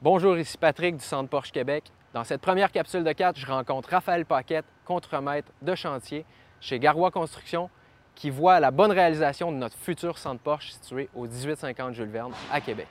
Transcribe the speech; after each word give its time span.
Bonjour, 0.00 0.38
ici 0.38 0.56
Patrick 0.56 0.96
du 0.96 1.04
Centre 1.04 1.28
Porsche 1.28 1.50
Québec. 1.50 1.90
Dans 2.14 2.22
cette 2.22 2.40
première 2.40 2.70
capsule 2.70 3.02
de 3.02 3.10
4, 3.12 3.36
je 3.36 3.46
rencontre 3.46 3.90
Raphaël 3.90 4.24
Paquette, 4.24 4.64
contremaître 4.84 5.48
de 5.60 5.74
chantier 5.74 6.24
chez 6.60 6.78
Garois 6.78 7.10
Construction, 7.10 7.68
qui 8.14 8.30
voit 8.30 8.60
la 8.60 8.70
bonne 8.70 8.92
réalisation 8.92 9.50
de 9.50 9.56
notre 9.56 9.76
futur 9.76 10.16
centre 10.16 10.40
Porsche 10.40 10.70
situé 10.70 11.08
au 11.16 11.22
1850 11.26 11.94
Jules 11.94 12.10
Verne 12.10 12.32
à 12.52 12.60
Québec. 12.60 12.86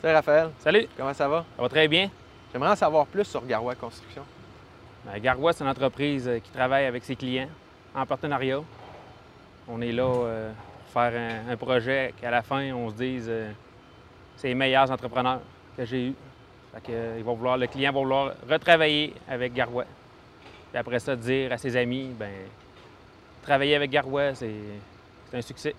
Salut 0.00 0.14
Raphaël, 0.14 0.50
Salut, 0.58 0.88
comment 0.96 1.12
ça 1.12 1.28
va? 1.28 1.44
ça 1.54 1.62
va 1.62 1.68
très 1.68 1.86
bien. 1.86 2.10
J'aimerais 2.50 2.70
en 2.70 2.76
savoir 2.76 3.06
plus 3.06 3.24
sur 3.24 3.44
Garois 3.46 3.74
Construction. 3.74 4.22
Ben, 5.04 5.18
Garois, 5.20 5.52
c'est 5.52 5.64
une 5.64 5.70
entreprise 5.70 6.26
euh, 6.28 6.38
qui 6.38 6.50
travaille 6.50 6.86
avec 6.86 7.04
ses 7.04 7.14
clients 7.14 7.48
en 7.94 8.06
partenariat. 8.06 8.60
On 9.68 9.82
est 9.82 9.92
là 9.92 10.04
euh, 10.04 10.50
pour 10.84 11.02
faire 11.02 11.12
un, 11.46 11.52
un 11.52 11.56
projet 11.58 12.14
qu'à 12.20 12.30
la 12.30 12.40
fin, 12.42 12.72
on 12.72 12.88
se 12.88 12.94
dise 12.94 13.26
euh, 13.28 13.50
c'est 14.42 14.48
les 14.48 14.54
meilleurs 14.56 14.90
entrepreneurs 14.90 15.40
que 15.76 15.84
j'ai 15.84 16.08
eus. 16.08 16.14
Fait 16.74 16.80
que, 16.80 16.92
euh, 16.92 17.14
ils 17.16 17.24
vont 17.24 17.34
vouloir, 17.34 17.56
le 17.56 17.68
client 17.68 17.92
va 17.92 18.00
vouloir 18.00 18.34
retravailler 18.50 19.14
avec 19.28 19.54
Garois. 19.54 19.84
Puis 20.70 20.78
après 20.78 20.98
ça, 20.98 21.14
dire 21.14 21.52
à 21.52 21.58
ses 21.58 21.76
amis, 21.76 22.10
ben 22.18 22.32
travailler 23.42 23.76
avec 23.76 23.90
Garois, 23.90 24.34
c'est 24.34 24.50
c'est 25.30 25.38
un 25.38 25.42
succès. 25.42 25.74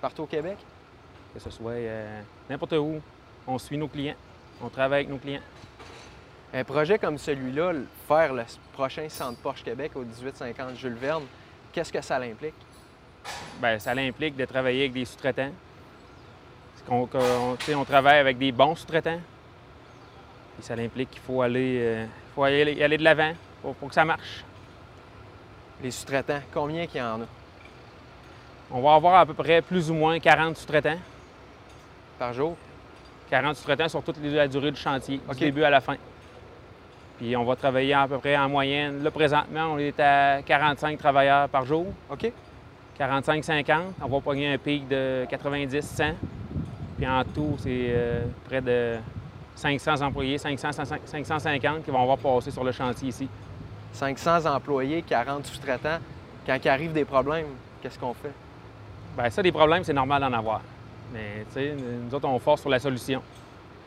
Partout 0.00 0.22
au 0.22 0.26
Québec? 0.26 0.56
Que 1.34 1.40
ce 1.40 1.50
soit 1.50 1.72
euh, 1.72 2.20
n'importe 2.48 2.74
où, 2.74 3.00
on 3.46 3.58
suit 3.58 3.76
nos 3.76 3.88
clients, 3.88 4.14
on 4.62 4.68
travaille 4.68 5.00
avec 5.00 5.10
nos 5.10 5.18
clients. 5.18 5.42
Un 6.54 6.62
projet 6.62 6.96
comme 6.96 7.18
celui-là, 7.18 7.72
faire 8.06 8.32
le 8.32 8.44
prochain 8.72 9.08
centre 9.08 9.38
Porsche 9.40 9.64
Québec 9.64 9.92
au 9.96 10.04
1850 10.04 10.76
Jules 10.76 10.94
Verne, 10.94 11.24
qu'est-ce 11.72 11.92
que 11.92 12.00
ça 12.00 12.20
l'implique? 12.20 12.54
Bien, 13.60 13.80
ça 13.80 13.90
implique 13.90 14.36
de 14.36 14.44
travailler 14.44 14.82
avec 14.82 14.92
des 14.92 15.04
sous-traitants. 15.04 15.52
Sais, 17.60 17.74
on 17.76 17.84
travaille 17.84 18.18
avec 18.18 18.36
des 18.36 18.50
bons 18.50 18.74
sous-traitants. 18.74 19.20
Et 20.58 20.62
ça 20.62 20.74
implique 20.74 21.10
qu'il 21.12 21.20
faut 21.20 21.40
aller, 21.40 21.78
euh, 21.80 22.06
faut 22.34 22.42
aller, 22.42 22.74
de 22.74 23.04
l'avant 23.04 23.32
pour, 23.62 23.76
pour 23.76 23.88
que 23.88 23.94
ça 23.94 24.04
marche. 24.04 24.44
Les 25.80 25.92
sous-traitants, 25.92 26.40
combien 26.52 26.86
qu'il 26.86 27.00
y 27.00 27.02
en 27.02 27.22
a? 27.22 27.26
On 28.72 28.80
va 28.80 28.94
avoir 28.94 29.20
à 29.20 29.26
peu 29.26 29.34
près 29.34 29.62
plus 29.62 29.88
ou 29.88 29.94
moins 29.94 30.18
40 30.18 30.56
sous-traitants. 30.56 30.98
par 32.18 32.32
jour? 32.32 32.56
40 33.30 33.54
sous-traitants 33.54 33.88
sur 33.88 34.02
toute 34.02 34.16
la 34.20 34.48
durée 34.48 34.72
du 34.72 34.80
chantier, 34.80 35.20
OK. 35.28 35.36
du 35.36 35.44
début 35.44 35.62
à 35.62 35.70
la 35.70 35.80
fin. 35.80 35.96
Puis 37.18 37.36
on 37.36 37.44
va 37.44 37.54
travailler 37.54 37.94
à 37.94 38.08
peu 38.08 38.18
près 38.18 38.36
en 38.36 38.48
moyenne. 38.48 39.04
Là, 39.04 39.12
présentement, 39.12 39.74
on 39.74 39.78
est 39.78 39.98
à 40.00 40.42
45 40.42 40.98
travailleurs 40.98 41.48
par 41.48 41.64
jour. 41.64 41.86
OK. 42.10 42.32
45-50. 42.98 43.92
On 44.02 44.08
va 44.08 44.20
pogner 44.20 44.52
un 44.52 44.58
pic 44.58 44.88
de 44.88 45.24
90-100. 45.30 46.14
Puis 47.00 47.08
en 47.08 47.24
tout, 47.24 47.56
c'est 47.56 47.86
euh, 47.88 48.24
près 48.44 48.60
de 48.60 48.98
500 49.54 50.02
employés, 50.02 50.36
500, 50.36 50.68
550 51.06 51.82
qui 51.82 51.90
vont 51.90 52.02
avoir 52.02 52.18
passé 52.18 52.50
sur 52.50 52.62
le 52.62 52.72
chantier 52.72 53.08
ici. 53.08 53.26
500 53.94 54.44
employés, 54.44 55.00
40 55.00 55.46
sous-traitants. 55.46 55.98
Quand 56.46 56.58
il 56.62 56.68
arrive 56.68 56.92
des 56.92 57.06
problèmes, 57.06 57.46
qu'est-ce 57.80 57.98
qu'on 57.98 58.12
fait? 58.12 58.34
Bien, 59.16 59.30
ça, 59.30 59.42
des 59.42 59.50
problèmes, 59.50 59.82
c'est 59.82 59.94
normal 59.94 60.20
d'en 60.20 60.34
avoir. 60.34 60.60
Mais, 61.14 61.46
tu 61.48 61.54
sais, 61.54 61.74
nous 61.74 62.14
autres, 62.14 62.28
on 62.28 62.38
force 62.38 62.60
sur 62.60 62.68
la 62.68 62.78
solution. 62.78 63.22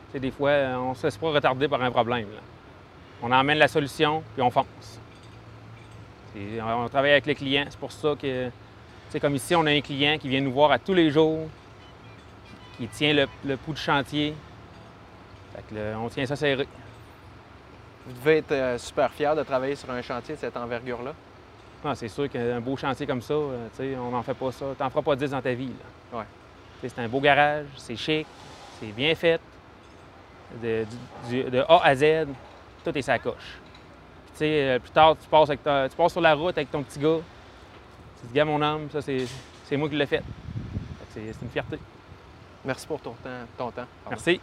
Tu 0.08 0.14
sais, 0.14 0.20
des 0.20 0.32
fois, 0.32 0.52
on 0.80 0.90
ne 0.90 0.96
se 0.96 1.06
laisse 1.06 1.18
pas 1.18 1.30
retarder 1.30 1.68
par 1.68 1.84
un 1.84 1.92
problème. 1.92 2.30
là. 2.34 2.42
On 3.22 3.32
emmène 3.32 3.60
la 3.60 3.68
solution, 3.68 4.24
puis 4.34 4.42
on 4.42 4.50
fonce. 4.50 5.00
On 6.36 6.90
travaille 6.90 7.12
avec 7.12 7.28
les 7.28 7.36
clients. 7.36 7.66
C'est 7.70 7.80
pour 7.80 7.92
ça 7.92 8.16
que, 8.20 8.48
tu 8.48 8.52
sais, 9.10 9.20
comme 9.20 9.36
ici, 9.36 9.56
on 9.56 9.68
a 9.68 9.72
un 9.72 9.82
client 9.82 10.18
qui 10.18 10.30
vient 10.30 10.42
nous 10.42 10.52
voir 10.52 10.72
à 10.72 10.80
tous 10.80 10.96
les 10.96 11.12
jours, 11.12 11.48
qui 12.78 12.88
tient 12.88 13.14
le, 13.14 13.28
le 13.46 13.58
pouls 13.58 13.74
de 13.74 13.78
chantier. 13.78 14.34
Fait 15.56 15.64
que 15.70 15.76
là, 15.76 16.00
on 16.00 16.10
tient 16.10 16.26
ça 16.26 16.36
serré. 16.36 16.68
Vous 18.06 18.14
devez 18.20 18.38
être 18.40 18.52
euh, 18.52 18.78
super 18.78 19.12
fier 19.14 19.36
de 19.36 19.44
travailler 19.44 19.76
sur 19.76 19.90
un 19.92 20.02
chantier 20.02 20.36
de 20.36 20.40
cette 20.40 20.58
envergure-là. 20.58 21.14
Ah, 21.86 21.96
c'est 21.96 22.08
sûr 22.08 22.30
qu'un 22.30 22.60
beau 22.62 22.76
chantier 22.78 23.06
comme 23.06 23.22
ça, 23.22 23.34
euh, 23.34 23.68
on 24.00 24.12
n'en 24.12 24.24
fait 24.24 24.34
pas 24.34 24.52
ça. 24.52 24.66
Tu 24.78 24.82
n'en 24.84 24.90
feras 24.90 25.02
pas 25.02 25.16
10 25.16 25.32
dans 25.32 25.42
ta 25.42 25.54
vie. 25.54 25.72
là. 26.12 26.20
Ouais. 26.20 26.26
C'est 26.82 27.00
un 27.00 27.08
beau 27.08 27.20
garage, 27.22 27.66
c'est 27.78 27.96
chic, 27.96 28.28
c'est 28.80 28.88
bien 28.88 29.14
fait. 29.16 29.40
De, 30.62 30.86
du- 31.30 31.44
du- 31.44 31.50
de 31.50 31.60
A 31.68 31.82
à 31.84 31.96
Z, 31.96 32.28
tout 32.84 32.96
est 32.98 33.02
sa 33.02 33.18
coche. 33.20 33.34
Puis, 34.26 34.32
tu 34.34 34.38
sais, 34.40 34.70
euh, 34.70 34.80
plus 34.80 34.92
tard, 34.92 35.16
tu 35.22 35.28
passes, 35.28 35.50
avec 35.50 35.64
ta- 35.64 35.88
tu 35.90 35.96
passes 35.96 36.12
sur 36.12 36.22
la 36.22 36.36
route 36.36 36.56
avec 36.58 36.70
ton 36.70 36.84
petit 36.84 37.00
gars. 37.00 37.18
Tu 38.18 38.22
te 38.24 38.28
dis, 38.28 38.34
gars, 38.34 38.46
mon 38.46 38.62
homme, 38.62 38.90
ça, 38.92 39.00
c'est 39.02 39.78
moi 39.78 39.88
qui 39.90 39.96
l'ai 39.96 40.06
fait. 40.06 40.22
C'est 41.14 41.22
une 41.42 41.50
fierté. 41.50 41.78
Merci 42.66 42.88
pour 42.88 43.00
ton 43.00 43.14
temps. 43.72 43.86
Merci. 44.10 44.40